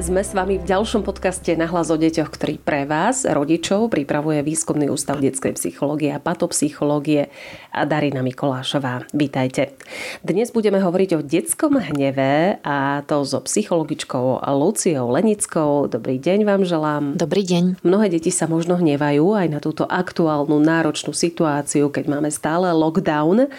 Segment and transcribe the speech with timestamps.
[0.00, 4.40] Sme s vami v ďalšom podcaste na hlas o deťoch, ktorý pre vás, rodičov, pripravuje
[4.40, 7.28] Výskumný ústav detskej psychológie a patopsychológie
[7.68, 9.04] a Darina Mikolášová.
[9.12, 9.76] Vítajte.
[10.24, 15.92] Dnes budeme hovoriť o detskom hneve a to so psychologičkou Luciou Lenickou.
[15.92, 17.04] Dobrý deň vám želám.
[17.20, 17.84] Dobrý deň.
[17.84, 23.52] Mnohé deti sa možno hnevajú aj na túto aktuálnu náročnú situáciu, keď máme stále lockdown.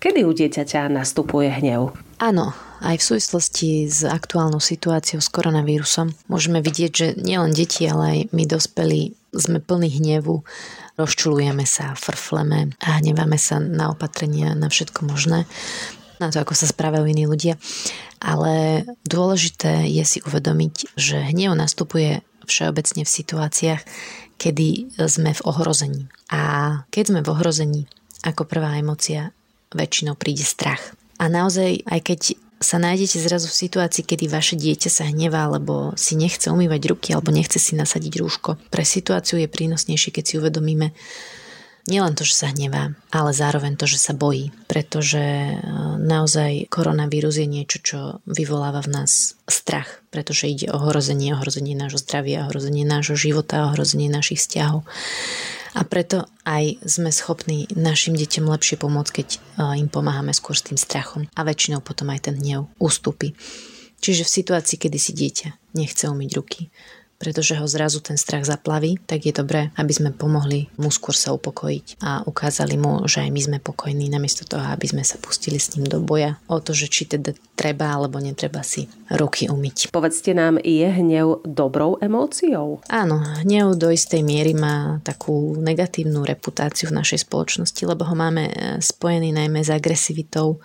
[0.00, 1.92] Kedy u dieťaťa nastupuje hnev?
[2.16, 8.04] Áno, aj v súvislosti s aktuálnou situáciou s koronavírusom môžeme vidieť, že nielen deti, ale
[8.08, 10.40] aj my dospelí sme plní hnevu,
[10.96, 15.44] rozčulujeme sa, frfleme a hneváme sa na opatrenia, na všetko možné,
[16.16, 17.60] na to, ako sa správajú iní ľudia.
[18.24, 23.82] Ale dôležité je si uvedomiť, že hnev nastupuje všeobecne v situáciách,
[24.40, 26.08] kedy sme v ohrození.
[26.32, 26.42] A
[26.88, 27.82] keď sme v ohrození,
[28.24, 29.36] ako prvá emocia
[29.74, 30.94] väčšinou príde strach.
[31.20, 32.20] A naozaj, aj keď
[32.60, 37.08] sa nájdete zrazu v situácii, kedy vaše dieťa sa hnevá, alebo si nechce umývať ruky,
[37.16, 38.60] alebo nechce si nasadiť rúško.
[38.68, 40.92] Pre situáciu je prínosnejšie, keď si uvedomíme
[41.88, 44.52] nielen to, že sa hnevá, ale zároveň to, že sa bojí.
[44.68, 45.56] Pretože e,
[46.04, 47.98] naozaj koronavírus je niečo, čo
[48.28, 54.12] vyvoláva v nás strach, pretože ide o ohrozenie, ohrozenie nášho zdravia, ohrozenie nášho života, ohrozenie
[54.12, 54.84] našich vzťahov.
[55.78, 59.28] A preto aj sme schopní našim deťom lepšie pomôcť, keď
[59.78, 61.30] im pomáhame skôr s tým strachom.
[61.38, 63.38] A väčšinou potom aj ten hnev ústupí.
[64.00, 66.72] Čiže v situácii, kedy si dieťa nechce umyť ruky,
[67.20, 71.36] pretože ho zrazu ten strach zaplaví, tak je dobré, aby sme pomohli mu skôr sa
[71.36, 75.60] upokojiť a ukázali mu, že aj my sme pokojní, namiesto toho, aby sme sa pustili
[75.60, 79.92] s ním do boja o to, že či teda treba alebo netreba si ruky umyť.
[79.92, 82.80] Povedzte nám, je hnev dobrou emóciou?
[82.88, 88.48] Áno, hnev do istej miery má takú negatívnu reputáciu v našej spoločnosti, lebo ho máme
[88.48, 90.64] e, spojený najmä s agresivitou,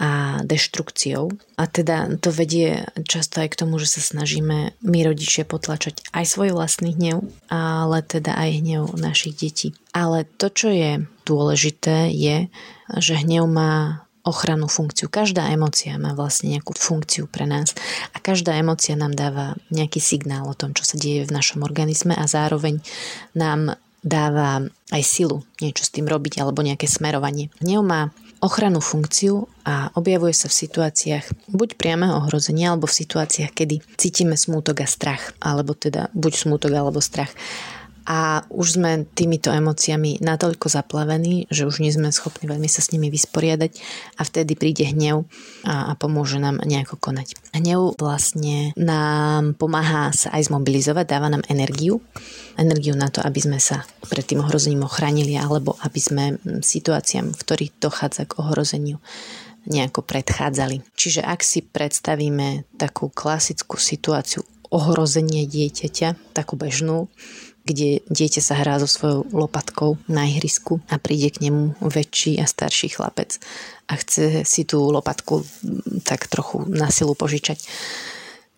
[0.00, 1.28] a deštrukciou.
[1.60, 6.24] A teda to vedie často aj k tomu, že sa snažíme my rodičia potlačať aj
[6.24, 9.76] svoj vlastný hnev, ale teda aj hnev našich detí.
[9.92, 12.48] Ale to, čo je dôležité, je,
[12.96, 15.08] že hnev má ochrannú funkciu.
[15.08, 17.72] Každá emócia má vlastne nejakú funkciu pre nás
[18.12, 22.12] a každá emócia nám dáva nejaký signál o tom, čo sa deje v našom organizme
[22.12, 22.84] a zároveň
[23.32, 27.52] nám dáva aj silu niečo s tým robiť alebo nejaké smerovanie.
[27.60, 33.52] Hnev má ochrannú funkciu a objavuje sa v situáciách buď priameho ohrozenia alebo v situáciách,
[33.52, 37.30] kedy cítime smútok a strach, alebo teda buď smútok alebo strach
[38.10, 42.90] a už sme týmito emóciami natoľko zaplavení, že už nie sme schopní veľmi sa s
[42.90, 43.70] nimi vysporiadať
[44.18, 45.30] a vtedy príde hnev
[45.62, 47.38] a, a pomôže nám nejako konať.
[47.54, 52.02] Hnev vlastne nám pomáha sa aj zmobilizovať, dáva nám energiu,
[52.58, 56.24] energiu na to, aby sme sa pred tým ohrozením ochránili alebo aby sme
[56.66, 58.98] situáciám, v ktorých dochádza k ohrozeniu,
[59.70, 60.82] nejako predchádzali.
[60.98, 67.10] Čiže ak si predstavíme takú klasickú situáciu ohrozenie dieťaťa, takú bežnú,
[67.66, 72.48] kde dieťa sa hrá so svojou lopatkou na ihrisku a príde k nemu väčší a
[72.48, 73.36] starší chlapec
[73.90, 75.44] a chce si tú lopatku
[76.06, 77.60] tak trochu na silu požičať.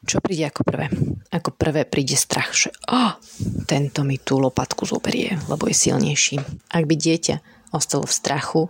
[0.02, 0.90] Čo príde ako prvé?
[1.30, 3.14] Ako prvé príde strach, že oh,
[3.70, 6.42] tento mi tú lopatku zoberie, lebo je silnejší.
[6.74, 7.36] Ak by dieťa
[7.70, 8.62] ostalo v strachu,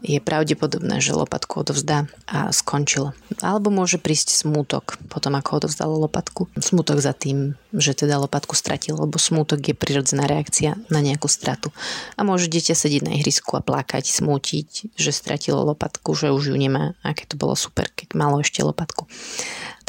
[0.00, 3.12] je pravdepodobné, že lopatku odovzdá a skončil.
[3.44, 6.48] Alebo môže prísť smútok potom, ako odovzdalo lopatku.
[6.56, 11.68] Smútok za tým, že teda lopatku stratil, lebo smútok je prirodzená reakcia na nejakú stratu.
[12.16, 16.56] A môže dieťa sedieť na ihrisku a plakať, smútiť, že stratilo lopatku, že už ju
[16.56, 16.96] nemá.
[17.04, 19.04] Aké to bolo super, keď malo ešte lopatku.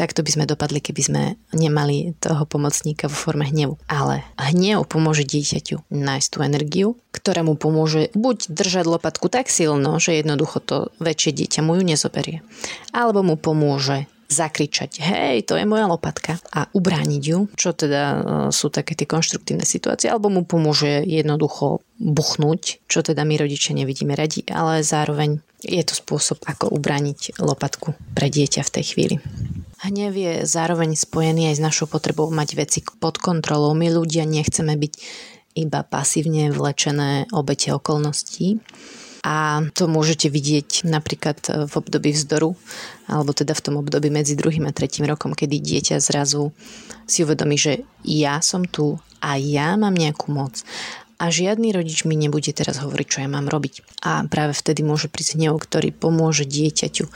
[0.02, 1.24] Takto by sme dopadli, keby sme
[1.54, 3.78] nemali toho pomocníka vo forme hnevu.
[3.86, 10.01] Ale hnev pomôže dieťaťu nájsť tú energiu, ktorá mu pomôže buď držať lopatku tak silno,
[10.02, 12.42] že jednoducho to väčšie dieťa mu ju nezoberie.
[12.90, 18.18] Alebo mu pomôže zakričať, hej, to je moja lopatka a ubrániť ju, čo teda e,
[18.56, 24.16] sú také tie konštruktívne situácie, alebo mu pomôže jednoducho buchnúť, čo teda my rodičia nevidíme
[24.16, 29.16] radi, ale zároveň je to spôsob, ako ubrániť lopatku pre dieťa v tej chvíli.
[29.84, 33.76] Hnev je zároveň spojený aj s našou potrebou mať veci pod kontrolou.
[33.76, 34.94] My ľudia nechceme byť
[35.60, 38.64] iba pasívne vlečené obete okolností,
[39.22, 42.58] a to môžete vidieť napríklad v období vzdoru,
[43.06, 46.50] alebo teda v tom období medzi druhým a tretím rokom, kedy dieťa zrazu
[47.06, 50.66] si uvedomí, že ja som tu a ja mám nejakú moc
[51.22, 54.02] a žiadny rodič mi nebude teraz hovoriť, čo ja mám robiť.
[54.02, 57.12] A práve vtedy môže prísť hnev, ktorý pomôže dieťaťu e,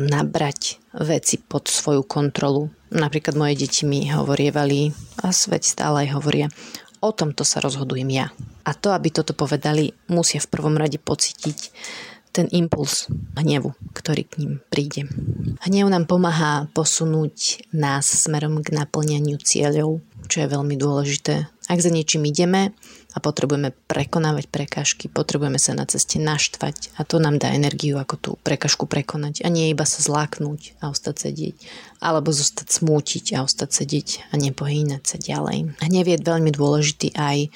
[0.00, 2.72] nabrať veci pod svoju kontrolu.
[2.88, 6.48] Napríklad moje deti mi hovorievali, a svet stále aj hovoria,
[7.00, 8.26] o tomto sa rozhodujem ja.
[8.66, 11.72] A to, aby toto povedali, musia v prvom rade pocítiť
[12.32, 15.08] ten impuls hnevu, ktorý k ním príde.
[15.64, 21.48] Hnev nám pomáha posunúť nás smerom k naplňaniu cieľov, čo je veľmi dôležité.
[21.68, 22.76] Ak za niečím ideme
[23.18, 28.14] a potrebujeme prekonávať prekážky, potrebujeme sa na ceste naštvať a to nám dá energiu, ako
[28.14, 31.56] tú prekažku prekonať a nie iba sa zláknúť a ostať sedieť,
[31.98, 35.82] alebo zostať smútiť a ostať sedieť a nepohýnať sa ďalej.
[35.82, 37.50] Hnev je veľmi dôležitý aj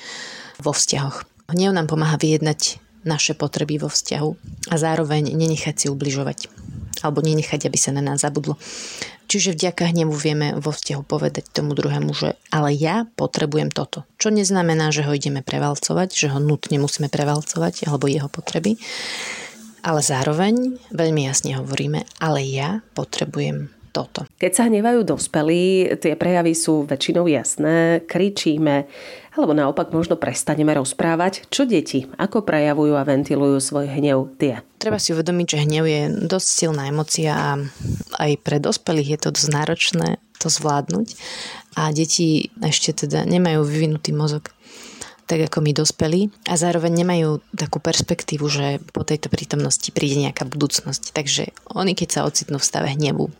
[0.58, 1.22] vo vzťahoch.
[1.46, 4.30] Hnev nám pomáha vyjednať naše potreby vo vzťahu
[4.66, 6.50] a zároveň nenechať si ubližovať
[7.02, 8.58] alebo nenechať, aby sa na nás zabudlo.
[9.32, 14.04] Čiže vďaka hnevu vieme vo vzťahu povedať tomu druhému, že ale ja potrebujem toto.
[14.20, 18.76] Čo neznamená, že ho ideme prevalcovať, že ho nutne musíme prevalcovať alebo jeho potreby,
[19.80, 24.28] ale zároveň veľmi jasne hovoríme, ale ja potrebujem toto.
[24.36, 28.84] Keď sa hnevajú dospelí, tie prejavy sú väčšinou jasné, kričíme,
[29.32, 31.48] alebo naopak možno prestaneme rozprávať.
[31.48, 32.04] Čo deti?
[32.20, 34.60] Ako prejavujú a ventilujú svoj hnev tie?
[34.76, 37.50] Treba si uvedomiť, že hnev je dosť silná emocia a
[38.20, 41.16] aj pre dospelých je to dosť náročné to zvládnuť.
[41.78, 44.52] A deti ešte teda nemajú vyvinutý mozog
[45.22, 50.44] tak ako my dospelí a zároveň nemajú takú perspektívu, že po tejto prítomnosti príde nejaká
[50.44, 51.14] budúcnosť.
[51.16, 53.32] Takže oni keď sa ocitnú v stave hnevu,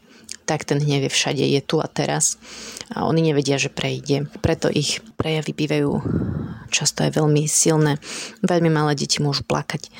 [0.44, 2.36] tak ten hnev je všade, je tu a teraz
[2.92, 4.28] a oni nevedia, že prejde.
[4.44, 5.90] Preto ich prejavy bývajú
[6.72, 8.00] často aj veľmi silné.
[8.44, 9.92] Veľmi malé deti môžu plakať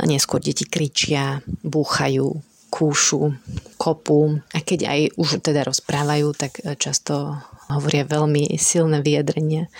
[0.00, 2.40] a neskôr deti kričia, búchajú,
[2.72, 3.38] kúšu,
[3.78, 7.38] kopu a keď aj už teda rozprávajú, tak často
[7.70, 9.70] hovoria veľmi silné vyjadrenia,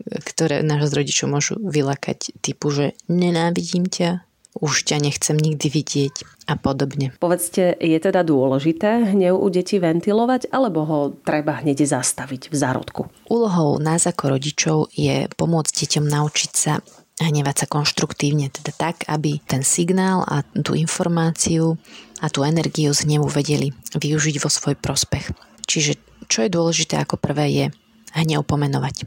[0.00, 4.24] ktoré náš rodičov môžu vylakať typu, že nenávidím ťa,
[4.58, 6.14] už ťa nechcem nikdy vidieť
[6.48, 7.14] a podobne.
[7.20, 13.02] Povedzte, je teda dôležité hnev u detí ventilovať, alebo ho treba hneď zastaviť v zárodku?
[13.28, 16.80] Úlohou nás ako rodičov je pomôcť deťom naučiť sa
[17.18, 21.74] hnevať sa konštruktívne, teda tak, aby ten signál a tú informáciu
[22.22, 25.34] a tú energiu z hnevu vedeli využiť vo svoj prospech.
[25.66, 25.98] Čiže
[26.30, 27.66] čo je dôležité ako prvé je
[28.14, 29.04] hnev pomenovať.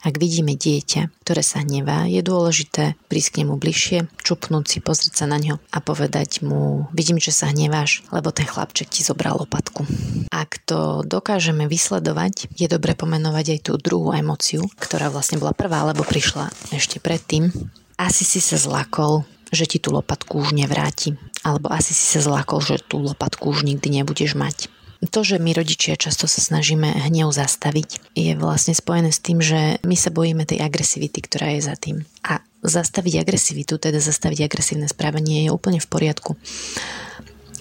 [0.00, 5.20] Ak vidíme dieťa, ktoré sa hnevá, je dôležité prísť k nemu bližšie, čupnúť si, pozrieť
[5.20, 9.36] sa na ňo a povedať mu, vidím, že sa hneváš, lebo ten chlapček ti zobral
[9.36, 9.84] lopatku.
[10.32, 15.84] Ak to dokážeme vysledovať, je dobre pomenovať aj tú druhú emociu, ktorá vlastne bola prvá,
[15.84, 17.52] lebo prišla ešte predtým.
[18.00, 21.20] Asi si sa zlakol, že ti tú lopatku už nevráti.
[21.44, 24.72] Alebo asi si sa zlakol, že tú lopatku už nikdy nebudeš mať
[25.08, 29.80] to, že my rodičia často sa snažíme hnev zastaviť, je vlastne spojené s tým, že
[29.80, 32.04] my sa bojíme tej agresivity, ktorá je za tým.
[32.20, 36.36] A zastaviť agresivitu, teda zastaviť agresívne správanie je úplne v poriadku.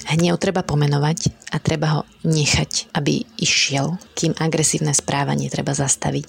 [0.10, 6.28] Hnev treba pomenovať a treba ho nechať, aby išiel, kým agresívne správanie treba zastaviť.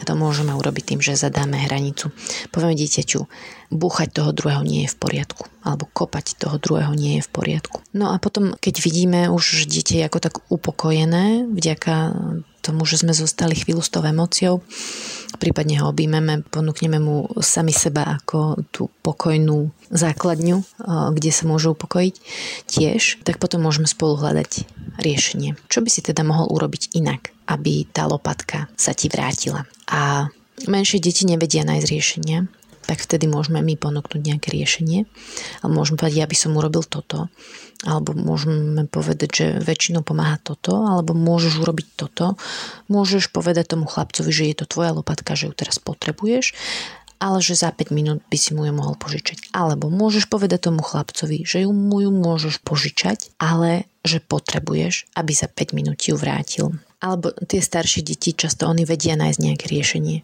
[0.00, 2.08] A to môžeme urobiť tým, že zadáme hranicu.
[2.48, 3.20] Povieme dieťaťu,
[3.68, 7.84] búchať toho druhého nie je v poriadku, alebo kopať toho druhého nie je v poriadku.
[7.92, 12.16] No a potom, keď vidíme už, dieťa ako tak upokojené vďaka
[12.68, 14.60] tomu, že sme zostali chvíľu s tou emóciou,
[15.40, 20.60] prípadne ho objímeme, ponúkneme mu sami seba ako tú pokojnú základňu,
[21.16, 22.14] kde sa môže upokojiť
[22.68, 24.68] tiež, tak potom môžeme spolu hľadať
[25.00, 25.56] riešenie.
[25.72, 29.64] Čo by si teda mohol urobiť inak, aby tá lopatka sa ti vrátila?
[29.88, 30.28] A
[30.68, 32.38] menšie deti nevedia nájsť riešenia,
[32.88, 35.04] tak vtedy môžeme my ponúknuť nejaké riešenie.
[35.60, 37.28] A môžeme povedať, ja by som urobil toto.
[37.86, 42.34] Alebo môžeme povedať, že väčšinou pomáha toto, alebo môžeš urobiť toto.
[42.90, 46.58] Môžeš povedať tomu chlapcovi, že je to tvoja lopatka, že ju teraz potrebuješ
[47.18, 49.50] ale že za 5 minút by si mu ju mohol požičať.
[49.50, 55.32] Alebo môžeš povedať tomu chlapcovi, že ju mu ju môžeš požičať, ale že potrebuješ, aby
[55.34, 56.78] za 5 minút ju vrátil.
[57.02, 60.22] Alebo tie staršie deti často oni vedia nájsť nejaké riešenie.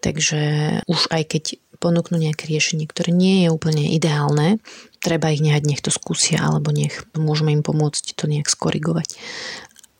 [0.00, 0.40] Takže
[0.88, 1.44] už aj keď
[1.80, 4.60] ponúknú nejaké riešenie, ktoré nie je úplne ideálne,
[5.00, 9.16] treba ich nehať, nech to skúsia, alebo nech môžeme im pomôcť to nejak skorigovať.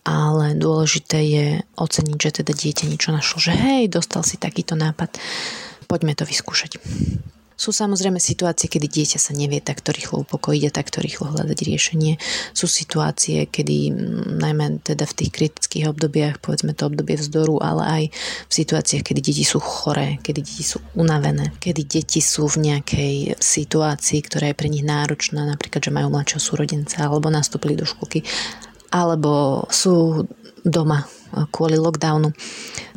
[0.04, 1.46] Ale dôležité je
[1.76, 5.16] oceniť, že teda dieťa niečo našlo, že hej, dostal si takýto nápad,
[5.88, 6.76] poďme to vyskúšať.
[7.60, 12.16] Sú samozrejme situácie, kedy dieťa sa nevie takto rýchlo upokojiť a takto rýchlo hľadať riešenie.
[12.56, 13.92] Sú situácie, kedy
[14.40, 18.04] najmä teda v tých kritických obdobiach, povedzme to obdobie vzdoru, ale aj
[18.48, 23.36] v situáciách, kedy deti sú choré, kedy deti sú unavené, kedy deti sú v nejakej
[23.36, 28.24] situácii, ktorá je pre nich náročná, napríklad, že majú mladšieho súrodenca alebo nastúpili do školky,
[28.88, 30.24] alebo sú
[30.64, 31.04] doma
[31.52, 32.32] kvôli lockdownu,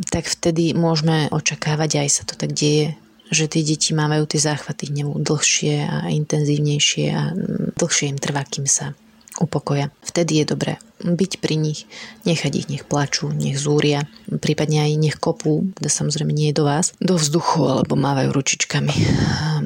[0.07, 2.95] tak vtedy môžeme očakávať, aj sa to tak deje,
[3.33, 7.33] že tie deti mávajú tie záchvaty hnevu dlhšie a intenzívnejšie a
[7.75, 8.93] dlhšie im trvá, kým sa
[9.41, 9.89] upokoja.
[10.05, 10.73] Vtedy je dobré
[11.03, 11.83] byť pri nich,
[12.23, 14.07] nechať ich, nech plačú, nech zúria,
[14.39, 18.95] prípadne aj nech kopú, to samozrejme nie je do vás, do vzduchu alebo mávajú ručičkami.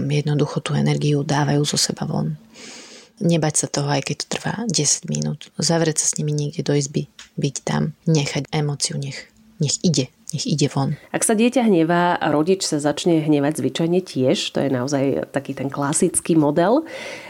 [0.09, 2.36] Jednoducho tú energiu dávajú zo seba von.
[3.17, 5.50] Nebať sa toho, aj keď to trvá 10 minút.
[5.57, 10.46] Zavrieť sa s nimi niekde do izby, byť tam, nechať emóciu, nech, nech ide, nech
[10.48, 11.00] ide von.
[11.15, 15.72] Ak sa dieťa hnevá, rodič sa začne hnevať zvyčajne tiež, to je naozaj taký ten
[15.72, 16.84] klasický model.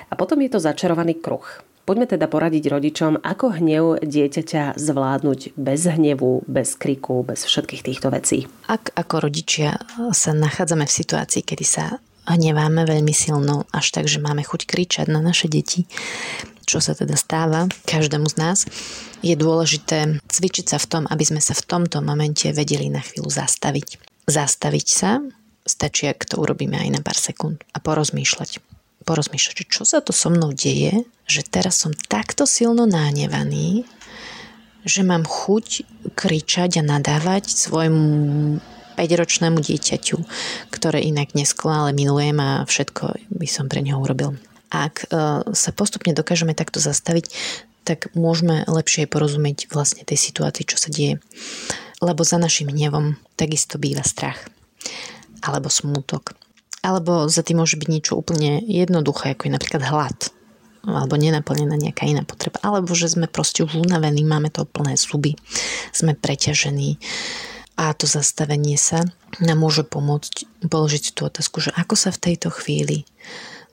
[0.09, 1.45] A potom je to začarovaný kruh.
[1.87, 8.11] Poďme teda poradiť rodičom, ako hnev dieťaťa zvládnuť bez hnevu, bez kriku, bez všetkých týchto
[8.11, 8.43] vecí.
[8.67, 9.79] Ak ako rodičia
[10.11, 15.07] sa nachádzame v situácii, kedy sa hneváme veľmi silno, až tak, že máme chuť kričať
[15.07, 15.87] na naše deti,
[16.67, 18.59] čo sa teda stáva každému z nás,
[19.23, 23.31] je dôležité cvičiť sa v tom, aby sme sa v tomto momente vedeli na chvíľu
[23.31, 24.03] zastaviť.
[24.27, 25.23] Zastaviť sa,
[25.63, 28.59] stačí, ak to urobíme aj na pár sekúnd a porozmýšľať.
[29.07, 33.87] Porozmýšľať, čo sa to so mnou deje, že teraz som takto silno nahnevaný,
[34.83, 38.59] že mám chuť kričať a nadávať svojmu
[38.99, 40.17] 5-ročnému dieťaťu,
[40.73, 44.35] ktoré inak nesklo, ale milujem a všetko by som pre neho urobil.
[44.73, 47.31] Ak e, sa postupne dokážeme takto zastaviť,
[47.87, 51.23] tak môžeme lepšie porozumieť vlastne tej situácii, čo sa deje.
[52.03, 54.37] Lebo za našim hnevom takisto býva strach.
[55.39, 56.35] Alebo smútok.
[56.83, 60.19] Alebo za tým môže byť niečo úplne jednoduché, ako je napríklad hlad
[60.87, 65.35] alebo nenaplnená nejaká iná potreba, alebo že sme proste už unavení, máme to plné zuby,
[65.91, 66.95] sme preťažení,
[67.77, 69.05] a to zastavenie sa
[69.37, 73.05] nám môže pomôcť položiť tú otázku, že ako sa v tejto chvíli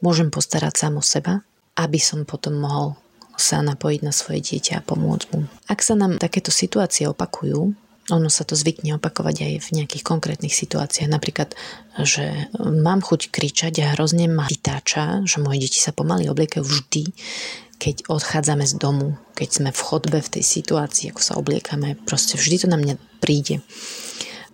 [0.01, 1.45] môžem postarať sám o seba,
[1.79, 2.99] aby som potom mohol
[3.35, 5.47] sa napojiť na svoje dieťa a pomôcť mu.
[5.67, 7.75] Ak sa nám takéto situácie opakujú,
[8.13, 11.09] ono sa to zvykne opakovať aj v nejakých konkrétnych situáciách.
[11.09, 11.57] Napríklad,
[12.05, 17.05] že mám chuť kričať a hrozne ma vytáča, že moje deti sa pomaly obliekajú vždy,
[17.81, 22.37] keď odchádzame z domu, keď sme v chodbe v tej situácii, ako sa obliekame, proste
[22.37, 23.65] vždy to na mňa príde.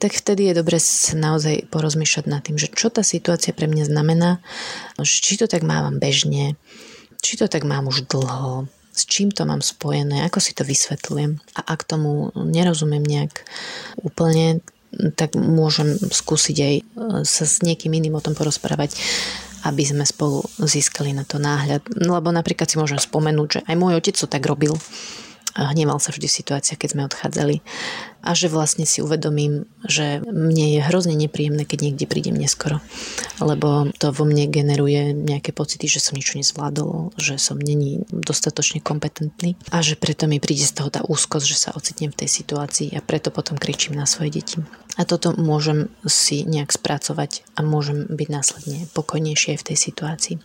[0.01, 0.81] Tak vtedy je dobre
[1.13, 4.41] naozaj porozmýšľať nad tým, že čo tá situácia pre mňa znamená,
[5.05, 6.57] či to tak mávam bežne,
[7.21, 8.65] či to tak mám už dlho,
[8.97, 11.37] s čím to mám spojené, ako si to vysvetľujem.
[11.57, 13.45] A ak tomu nerozumiem nejak
[14.01, 14.65] úplne,
[15.15, 16.75] tak môžem skúsiť aj
[17.23, 18.97] sa s niekým iným o tom porozprávať
[19.61, 21.85] aby sme spolu získali na to náhľad.
[21.93, 24.73] Lebo napríklad si môžem spomenúť, že aj môj otec to tak robil.
[25.55, 27.63] Hneval sa vždy situácia, keď sme odchádzali.
[28.21, 32.85] A že vlastne si uvedomím, že mne je hrozne nepríjemné, keď niekde prídem neskoro.
[33.41, 38.85] Lebo to vo mne generuje nejaké pocity, že som niečo nezvládol, že som není dostatočne
[38.85, 42.29] kompetentný a že preto mi príde z toho tá úzkosť, že sa ocitnem v tej
[42.45, 44.61] situácii a preto potom kričím na svoje deti.
[45.01, 50.37] A toto môžem si nejak spracovať a môžem byť následne pokojnejšie v tej situácii.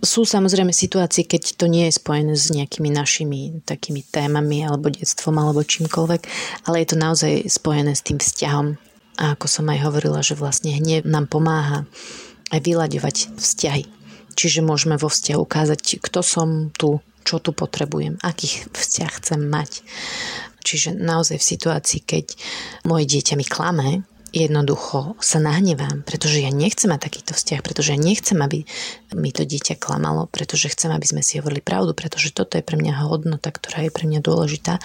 [0.00, 5.36] Sú samozrejme situácie, keď to nie je spojené s nejakými našimi takými témami alebo detstvom
[5.36, 6.22] alebo čímkoľvek,
[6.64, 8.80] ale je to naozaj spojené s tým vzťahom.
[9.20, 11.84] A ako som aj hovorila, že vlastne hnev nám pomáha
[12.48, 13.84] aj vyľaďovať vzťahy.
[14.32, 19.84] Čiže môžeme vo vzťahu ukázať, kto som tu, čo tu potrebujem, aký vzťah chcem mať.
[20.64, 22.24] Čiže naozaj v situácii, keď
[22.88, 23.88] moje dieťa mi klame,
[24.30, 28.64] jednoducho sa nahnevám, pretože ja nechcem mať takýto vzťah, pretože ja nechcem, aby
[29.14, 32.78] mi to dieťa klamalo, pretože chcem, aby sme si hovorili pravdu, pretože toto je pre
[32.78, 34.78] mňa hodnota, ktorá je pre mňa dôležitá,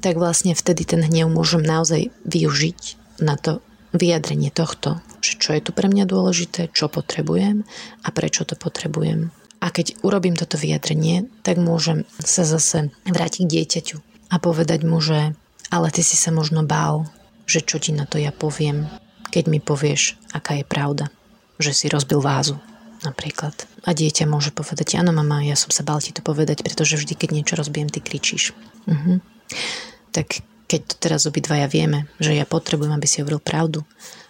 [0.00, 2.80] tak vlastne vtedy ten hnev môžem naozaj využiť
[3.24, 7.66] na to vyjadrenie tohto, že čo je tu pre mňa dôležité, čo potrebujem
[8.06, 9.34] a prečo to potrebujem.
[9.60, 13.96] A keď urobím toto vyjadrenie, tak môžem sa zase vrátiť k dieťaťu
[14.32, 15.36] a povedať mu, že
[15.70, 17.06] ale ty si sa možno bál,
[17.50, 18.86] že čo ti na to ja poviem,
[19.34, 21.10] keď mi povieš, aká je pravda,
[21.58, 22.62] že si rozbil vázu
[23.02, 23.52] napríklad.
[23.82, 27.18] A dieťa môže povedať, áno mama, ja som sa bál ti to povedať, pretože vždy,
[27.18, 28.54] keď niečo rozbijem, ty kričíš.
[28.86, 29.18] Uh-huh.
[30.14, 33.82] Tak keď to teraz obidvaja vieme, že ja potrebujem, aby si hovoril pravdu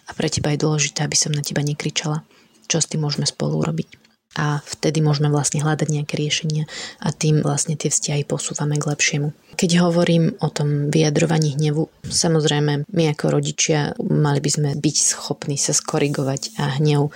[0.08, 2.24] a pre teba je dôležité, aby som na teba nekričala,
[2.70, 6.70] čo s tým môžeme spolu urobiť a vtedy môžeme vlastne hľadať nejaké riešenia
[7.02, 9.34] a tým vlastne tie vzťahy posúvame k lepšiemu.
[9.58, 15.58] Keď hovorím o tom vyjadrovaní hnevu, samozrejme my ako rodičia mali by sme byť schopní
[15.58, 17.10] sa skorigovať a hnev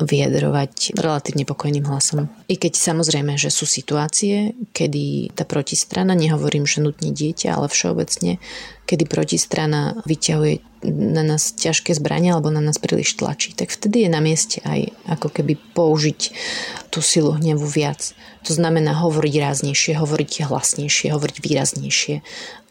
[0.00, 2.32] vyjadrovať relatívne pokojným hlasom.
[2.48, 8.40] I keď samozrejme, že sú situácie, kedy tá protistrana, nehovorím, že nutne dieťa, ale všeobecne,
[8.88, 14.10] kedy protistrana vyťahuje na nás ťažké zbranie alebo na nás príliš tlačí, tak vtedy je
[14.10, 16.20] na mieste aj ako keby použiť
[16.88, 18.16] tú silu hnevu viac.
[18.48, 22.14] To znamená hovoriť ráznejšie, hovoriť hlasnejšie, hovoriť výraznejšie.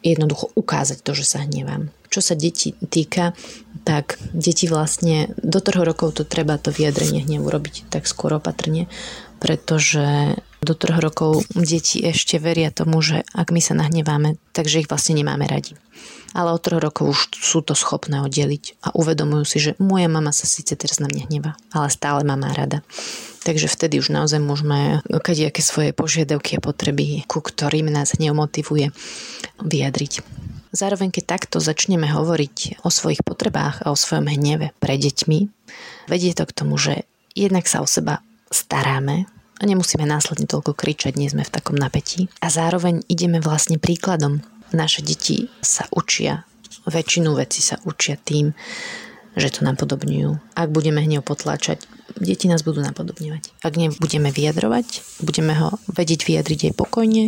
[0.01, 1.93] Jednoducho ukázať to, že sa hnevám.
[2.09, 3.37] Čo sa detí týka,
[3.85, 8.89] tak deti vlastne do troch rokov to treba to vyjadrenie hnevu robiť tak skôr opatrne,
[9.37, 14.91] pretože Do troch rokov deti ešte veria tomu, že ak my sa nahneváme, takže ich
[14.91, 15.79] vlastne nemáme radi.
[16.35, 20.35] Ale od troch rokov už sú to schopné oddeliť a uvedomujú si, že moja mama
[20.35, 22.83] sa síce teraz na mňa hnevá, ale stále ma rada.
[23.47, 28.91] Takže vtedy už naozaj môžeme kadejaké svoje požiadavky a potreby, ku ktorým nás neomotivuje,
[29.63, 30.21] vyjadriť.
[30.69, 35.39] Zároveň, keď takto začneme hovoriť o svojich potrebách a o svojom hneve pre deťmi,
[36.11, 38.21] vedie to k tomu, že jednak sa o seba
[38.53, 39.25] staráme
[39.59, 42.31] a nemusíme následne toľko kričať, nie sme v takom napätí.
[42.39, 44.39] A zároveň ideme vlastne príkladom.
[44.71, 46.45] Naše deti sa učia,
[46.87, 48.55] väčšinu vecí sa učia tým,
[49.37, 50.55] že to napodobňujú.
[50.57, 51.85] Ak budeme hnev potláčať,
[52.17, 53.61] deti nás budú napodobňovať.
[53.61, 57.23] Ak nebudeme vyjadrovať, budeme ho vedieť vyjadriť aj pokojne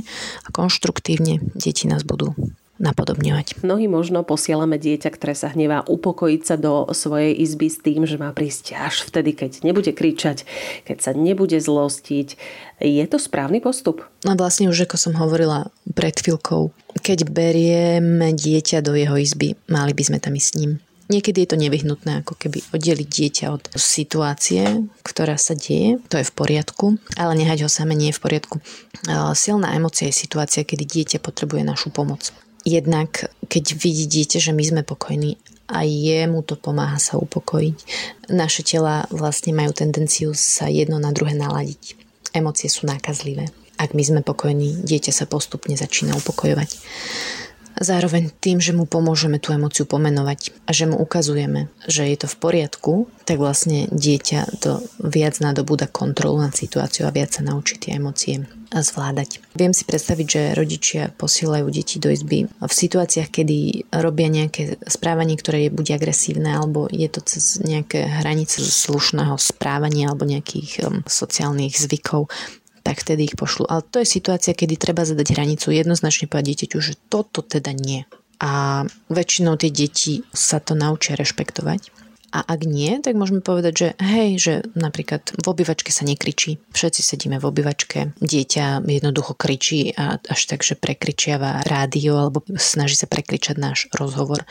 [0.45, 2.33] a konštruktívne, deti nás budú
[2.81, 3.61] napodobňovať.
[3.61, 8.17] Mnohí možno posielame dieťa, ktoré sa hnevá, upokojiť sa do svojej izby s tým, že
[8.17, 10.43] má prísť až vtedy, keď nebude kričať,
[10.89, 12.35] keď sa nebude zlostiť.
[12.81, 14.01] Je to správny postup?
[14.25, 16.73] No vlastne už ako som hovorila pred chvíľkou,
[17.05, 20.73] keď berieme dieťa do jeho izby, mali by sme tam ísť s ním.
[21.11, 26.23] Niekedy je to nevyhnutné, ako keby oddeliť dieťa od situácie, ktorá sa deje, to je
[26.23, 28.55] v poriadku, ale nehať ho same nie je v poriadku.
[29.35, 32.31] Silná emocia je situácia, kedy dieťa potrebuje našu pomoc
[32.63, 35.35] jednak keď vidí dieťa, že my sme pokojní
[35.71, 37.77] a jemu to pomáha sa upokojiť.
[38.31, 41.95] Naše tela vlastne majú tendenciu sa jedno na druhé naladiť.
[42.35, 43.51] Emócie sú nákazlivé.
[43.75, 46.69] Ak my sme pokojní, dieťa sa postupne začína upokojovať.
[47.81, 52.27] Zároveň tým, že mu pomôžeme tú emociu pomenovať a že mu ukazujeme, že je to
[52.29, 52.93] v poriadku,
[53.25, 58.45] tak vlastne dieťa to viac nadobúda kontrolu nad situáciou a viac sa naučí tie emócie
[58.69, 59.43] zvládať.
[59.57, 65.35] Viem si predstaviť, že rodičia posielajú deti do izby v situáciách, kedy robia nejaké správanie,
[65.35, 71.03] ktoré je buď agresívne, alebo je to cez nejaké hranice slušného správania alebo nejakých um,
[71.03, 72.31] sociálnych zvykov
[72.81, 73.69] tak vtedy ich pošlu.
[73.69, 78.05] Ale to je situácia, kedy treba zadať hranicu, jednoznačne povedať dieťaťu, že toto teda nie.
[78.41, 78.83] A
[79.13, 81.93] väčšinou tie deti sa to naučia rešpektovať.
[82.31, 86.63] A ak nie, tak môžeme povedať, že hej, že napríklad v obývačke sa nekričí.
[86.71, 88.15] Všetci sedíme v obývačke.
[88.23, 94.47] Dieťa jednoducho kričí a až tak, že prekričiava rádio alebo snaží sa prekričať náš rozhovor.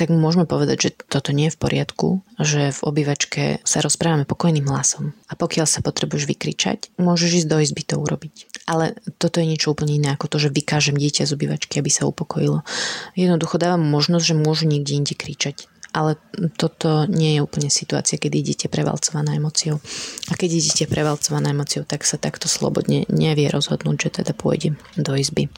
[0.00, 2.08] Tak môžeme povedať, že toto nie je v poriadku,
[2.40, 5.12] že v obývačke sa rozprávame pokojným hlasom.
[5.28, 8.64] A pokiaľ sa potrebuješ vykričať, môžeš ísť do izby to urobiť.
[8.64, 12.08] Ale toto je niečo úplne iné ako to, že vykážem dieťa z obývačky, aby sa
[12.08, 12.64] upokojilo.
[13.12, 16.16] Jednoducho dávam možnosť, že môžu niekde inde kričať ale
[16.56, 19.82] toto nie je úplne situácia, kedy idete prevalcovaná emociou.
[20.30, 25.12] A keď idete prevalcovaná emociou, tak sa takto slobodne nevie rozhodnúť, že teda pôjde do
[25.18, 25.50] izby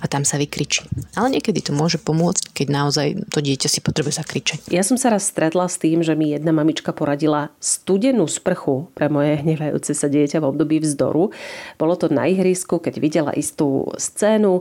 [0.00, 0.84] a tam sa vykričí.
[1.16, 4.58] Ale niekedy to môže pomôcť, keď naozaj to dieťa si potrebuje zakričať.
[4.68, 9.08] Ja som sa raz stretla s tým, že mi jedna mamička poradila studenú sprchu pre
[9.08, 11.32] moje hnevajúce sa dieťa v období vzdoru.
[11.80, 14.60] Bolo to na ihrisku, keď videla istú scénu,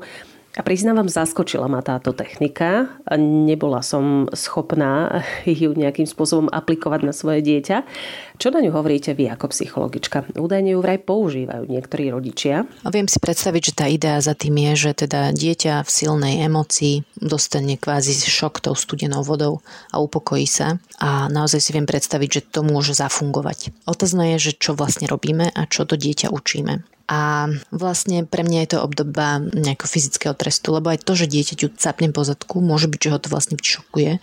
[0.52, 2.92] a priznávam, zaskočila ma táto technika.
[3.16, 7.88] Nebola som schopná ju nejakým spôsobom aplikovať na svoje dieťa.
[8.36, 10.28] Čo na ňu hovoríte vy ako psychologička?
[10.36, 12.68] Údajne ju vraj používajú niektorí rodičia.
[12.84, 16.44] A viem si predstaviť, že tá idea za tým je, že teda dieťa v silnej
[16.44, 19.64] emocii dostane kvázi šok tou studenou vodou
[19.96, 20.84] a upokojí sa.
[21.00, 23.72] A naozaj si viem predstaviť, že to môže zafungovať.
[23.88, 26.84] Otázne je, že čo vlastne robíme a čo to dieťa učíme.
[27.08, 31.74] A vlastne pre mňa je to obdoba nejakého fyzického trestu, lebo aj to, že dieťaťu
[31.76, 34.22] capne po zadku, môže byť, že ho to vlastne šokuje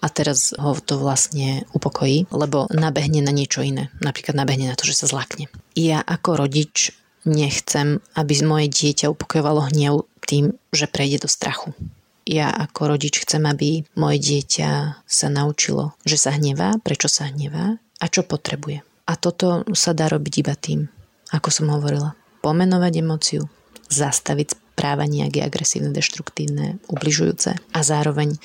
[0.00, 3.90] a teraz ho to vlastne upokojí, lebo nabehne na niečo iné.
[3.98, 5.50] Napríklad nabehne na to, že sa zlakne.
[5.74, 6.92] Ja ako rodič
[7.26, 11.74] nechcem, aby moje dieťa upokojovalo hnev tým, že prejde do strachu.
[12.26, 17.78] Ja ako rodič chcem, aby moje dieťa sa naučilo, že sa hnevá, prečo sa hnevá
[18.02, 18.82] a čo potrebuje.
[19.06, 20.90] A toto sa dá robiť iba tým,
[21.32, 23.42] ako som hovorila, pomenovať emóciu,
[23.90, 28.36] zastaviť správanie, ak je agresívne, deštruktívne, ubližujúce a zároveň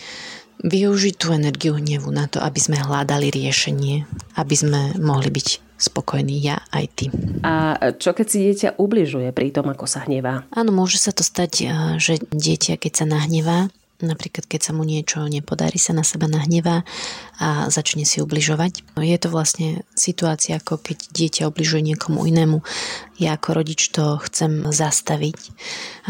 [0.63, 4.05] využiť tú energiu hnevu na to, aby sme hľadali riešenie,
[4.37, 5.47] aby sme mohli byť
[5.81, 7.05] spokojní ja aj ty.
[7.41, 10.45] A čo keď si dieťa ubližuje pri tom, ako sa hnevá?
[10.53, 14.81] Áno, môže sa to stať, eh, že dieťa, keď sa nahnevá, Napríklad, keď sa mu
[14.81, 16.81] niečo nepodarí, sa na seba nahnevá
[17.37, 18.97] a začne si ubližovať.
[18.97, 22.65] Je to vlastne situácia, ako keď dieťa obližuje niekomu inému.
[23.21, 25.53] Ja ako rodič to chcem zastaviť,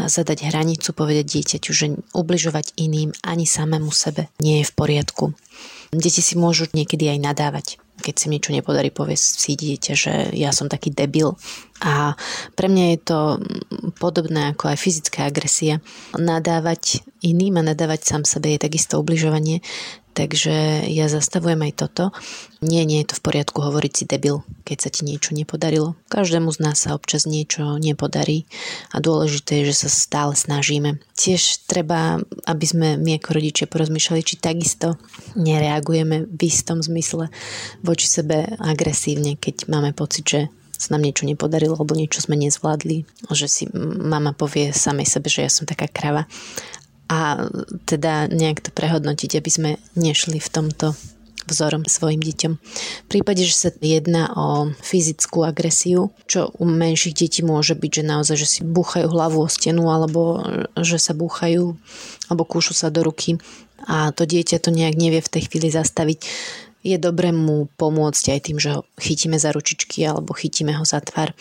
[0.00, 5.24] zadať hranicu, povedať dieťaťu, že ubližovať iným ani samému sebe nie je v poriadku.
[5.92, 10.50] Deti si môžu niekedy aj nadávať keď sa niečo nepodarí, povie si dieťa, že ja
[10.50, 11.38] som taký debil.
[11.82, 12.14] A
[12.54, 13.18] pre mňa je to
[13.98, 15.78] podobné ako aj fyzická agresia.
[16.14, 19.62] Nadávať iným a nadávať sám sebe je takisto ubližovanie.
[20.12, 22.04] Takže ja zastavujem aj toto.
[22.60, 25.96] Nie, nie je to v poriadku hovoriť si debil, keď sa ti niečo nepodarilo.
[26.12, 28.44] Každému z nás sa občas niečo nepodarí
[28.92, 31.00] a dôležité je, že sa stále snažíme.
[31.16, 35.00] Tiež treba, aby sme my ako rodičia porozmýšľali, či takisto
[35.32, 37.32] nereagujeme v istom zmysle
[37.80, 40.40] voči sebe agresívne, keď máme pocit, že
[40.82, 43.64] sa nám niečo nepodarilo alebo niečo sme nezvládli, že si
[44.02, 46.26] mama povie samej sebe, že ja som taká krava
[47.12, 47.44] a
[47.84, 49.70] teda nejak to prehodnotiť, aby sme
[50.00, 50.96] nešli v tomto
[51.44, 52.52] vzorom svojim deťom.
[52.56, 58.04] V prípade, že sa jedná o fyzickú agresiu, čo u menších detí môže byť, že
[58.06, 60.40] naozaj, že si búchajú hlavu o stenu alebo
[60.78, 61.76] že sa búchajú
[62.30, 63.36] alebo kúšu sa do ruky
[63.84, 66.22] a to dieťa to nejak nevie v tej chvíli zastaviť,
[66.82, 71.02] je dobré mu pomôcť aj tým, že ho chytíme za ručičky alebo chytíme ho za
[71.02, 71.34] tvar.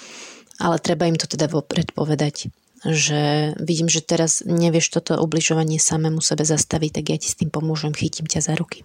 [0.61, 2.53] Ale treba im to teda vopred povedať
[2.85, 7.53] že vidím, že teraz nevieš toto ubližovanie samému sebe zastaviť, tak ja ti s tým
[7.53, 8.81] pomôžem, chytím ťa za ruky.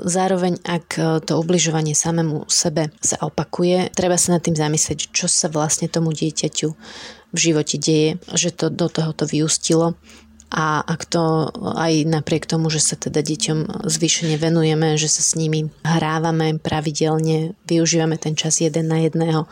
[0.00, 0.98] Zároveň, ak
[1.28, 6.10] to ubližovanie samému sebe sa opakuje, treba sa nad tým zamyslieť, čo sa vlastne tomu
[6.10, 6.68] dieťaťu
[7.34, 9.94] v živote deje, že to do toho to vyústilo
[10.54, 15.34] a ak to aj napriek tomu, že sa teda deťom zvýšene venujeme, že sa s
[15.34, 19.50] nimi hrávame pravidelne, využívame ten čas jeden na jedného,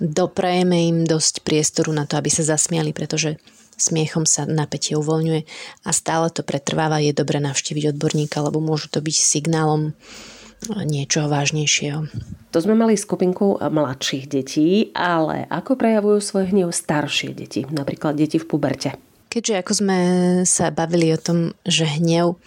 [0.00, 3.38] doprajeme im dosť priestoru na to, aby sa zasmiali, pretože
[3.74, 5.40] smiechom sa napätie uvoľňuje
[5.86, 9.94] a stále to pretrváva, je dobre navštíviť odborníka, lebo môžu to byť signálom
[10.64, 12.08] niečoho vážnejšieho.
[12.54, 18.38] To sme mali skupinku mladších detí, ale ako prejavujú svoj hnev staršie deti, napríklad deti
[18.40, 18.96] v puberte?
[19.28, 19.98] Keďže ako sme
[20.46, 22.38] sa bavili o tom, že hnev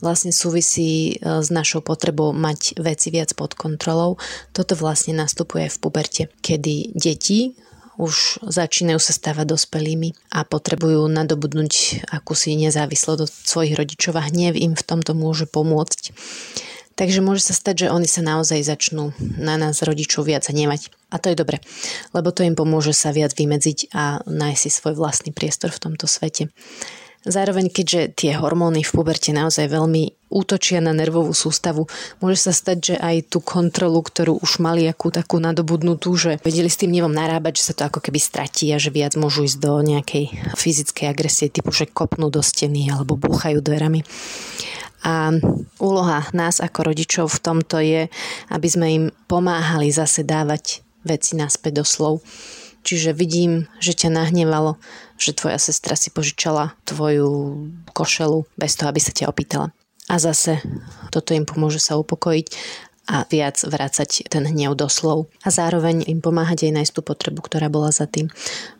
[0.00, 4.16] vlastne súvisí e, s našou potrebou mať veci viac pod kontrolou.
[4.54, 7.58] Toto vlastne nastupuje v puberte, kedy deti
[7.98, 14.54] už začínajú sa stávať dospelými a potrebujú nadobudnúť akúsi nezávislosť od svojich rodičov a hnev
[14.54, 16.14] im v tomto môže pomôcť.
[16.98, 20.90] Takže môže sa stať, že oni sa naozaj začnú na nás rodičov viac hnevať.
[21.14, 21.62] A to je dobre,
[22.10, 26.10] lebo to im pomôže sa viac vymedziť a nájsť si svoj vlastný priestor v tomto
[26.10, 26.50] svete.
[27.26, 31.90] Zároveň, keďže tie hormóny v puberte naozaj veľmi útočia na nervovú sústavu,
[32.22, 36.70] môže sa stať, že aj tú kontrolu, ktorú už mali akú takú nadobudnutú, že vedeli
[36.70, 39.58] s tým nevom narábať, že sa to ako keby stratí a že viac môžu ísť
[39.58, 44.06] do nejakej fyzickej agresie, typu, že kopnú do steny alebo búchajú dverami.
[45.02, 45.34] A
[45.82, 48.06] úloha nás ako rodičov v tomto je,
[48.46, 52.22] aby sme im pomáhali zase dávať veci naspäť do slov
[52.88, 54.78] Čiže vidím, že ťa nahnevalo,
[55.18, 57.28] že tvoja sestra si požičala tvoju
[57.92, 59.74] košelu bez toho, aby sa ťa opýtala.
[60.08, 60.62] A zase
[61.12, 62.46] toto im pomôže sa upokojiť
[63.08, 65.28] a viac vrácať ten hnev do slov.
[65.44, 68.32] A zároveň im pomáhať aj nájsť tú potrebu, ktorá bola za tým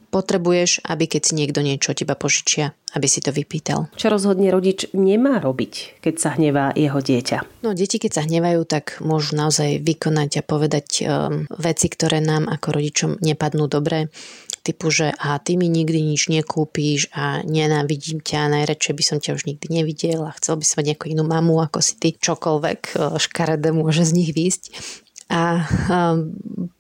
[0.08, 3.92] potrebuješ, aby keď si niekto niečo teba požičia, aby si to vypýtal.
[3.94, 7.60] Čo rozhodne rodič nemá robiť, keď sa hnevá jeho dieťa?
[7.60, 12.48] No, deti, keď sa hnevajú, tak môžu naozaj vykonať a povedať um, veci, ktoré nám
[12.48, 14.08] ako rodičom nepadnú dobre
[14.68, 19.34] typu, že a ty mi nikdy nič nekúpíš a nenávidím ťa, najradšej by som ťa
[19.34, 22.80] už nikdy nevidel a chcel by som mať nejakú inú mamu ako si ty, čokoľvek
[22.94, 24.64] uh, škaredé môže z nich výjsť.
[25.28, 25.60] A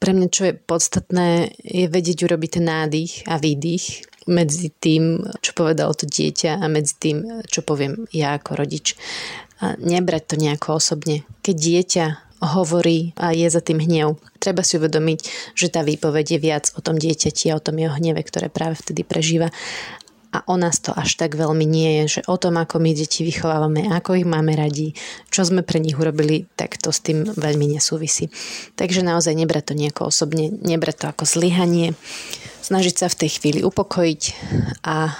[0.00, 5.52] pre mňa, čo je podstatné, je vedieť urobiť ten nádych a výdych medzi tým, čo
[5.52, 8.96] povedalo to dieťa a medzi tým, čo poviem ja ako rodič.
[9.60, 11.28] A nebrať to nejako osobne.
[11.44, 12.06] Keď dieťa
[12.42, 14.18] hovorí a je za tým hnev.
[14.38, 15.18] Treba si uvedomiť,
[15.58, 18.78] že tá výpoveď je viac o tom dieťati a o tom jeho hneve, ktoré práve
[18.78, 19.50] vtedy prežíva
[20.28, 23.24] a o nás to až tak veľmi nie je, že o tom, ako my deti
[23.24, 24.92] vychovávame, ako ich máme radi,
[25.32, 28.28] čo sme pre nich urobili, tak to s tým veľmi nesúvisí.
[28.76, 31.96] Takže naozaj nebrať to nejako osobne, nebrať to ako zlyhanie,
[32.68, 34.22] snažiť sa v tej chvíli upokojiť
[34.84, 35.16] a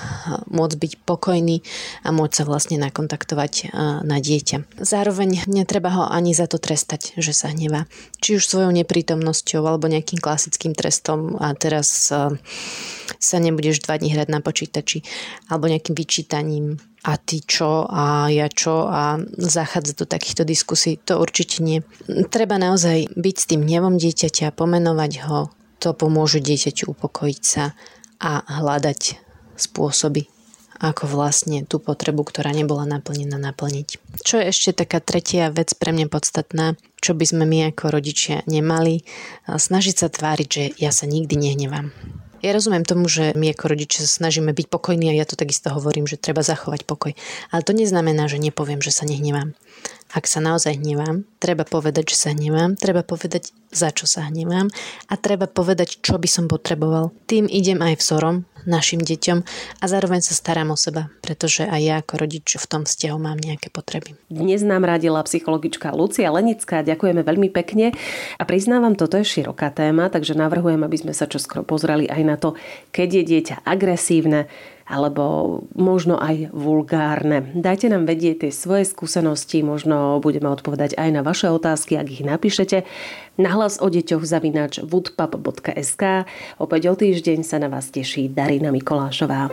[0.52, 1.64] môcť byť pokojný
[2.04, 3.72] a môcť sa vlastne nakontaktovať
[4.04, 4.84] na dieťa.
[4.84, 7.88] Zároveň netreba ho ani za to trestať, že sa hnevá.
[8.20, 12.12] Či už svojou neprítomnosťou alebo nejakým klasickým trestom a teraz
[13.18, 15.00] sa nebudeš dva dní hrať na počítači
[15.48, 16.76] alebo nejakým vyčítaním
[17.08, 21.80] a ty čo a ja čo a zachádzať do takýchto diskusí, to určite nie.
[22.28, 25.48] Treba naozaj byť s tým hnevom dieťaťa, pomenovať ho,
[25.78, 27.74] to pomôže dieťaťu upokojiť sa
[28.18, 29.22] a hľadať
[29.58, 30.26] spôsoby,
[30.78, 33.98] ako vlastne tú potrebu, ktorá nebola naplnená, naplniť.
[34.22, 38.46] Čo je ešte taká tretia vec pre mňa podstatná, čo by sme my ako rodičia
[38.46, 39.02] nemali,
[39.46, 41.94] snažiť sa tváriť, že ja sa nikdy nehnevám.
[42.38, 45.74] Ja rozumiem tomu, že my ako rodičia sa snažíme byť pokojní a ja to takisto
[45.74, 47.18] hovorím, že treba zachovať pokoj.
[47.50, 49.58] Ale to neznamená, že nepoviem, že sa nehnevám.
[50.08, 54.72] Ak sa naozaj hnevám, treba povedať, že sa hnevám, treba povedať, za čo sa hnevám
[55.12, 57.12] a treba povedať, čo by som potreboval.
[57.28, 59.38] Tým idem aj vzorom našim deťom
[59.80, 63.36] a zároveň sa starám o seba, pretože aj ja ako rodič v tom vzťahu mám
[63.36, 64.16] nejaké potreby.
[64.32, 66.80] Dnes nám radila psychologička Lucia Lenická.
[66.80, 67.92] Ďakujeme veľmi pekne
[68.40, 72.36] a priznávam, toto je široká téma, takže navrhujem, aby sme sa čoskoro pozreli aj na
[72.40, 72.56] to,
[72.92, 74.48] keď je dieťa agresívne,
[74.88, 77.52] alebo možno aj vulgárne.
[77.52, 82.24] Dajte nám vedieť tie svoje skúsenosti, možno budeme odpovedať aj na vaše otázky, ak ich
[82.24, 82.88] napíšete.
[83.36, 86.24] Nahlas o deťoch zavináč woodpub.sk.
[86.58, 89.52] Opäť o týždeň sa na vás teší Darina Mikolášová.